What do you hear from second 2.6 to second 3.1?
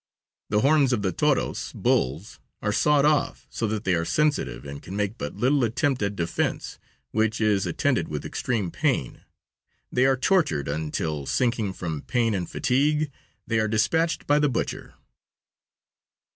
sawed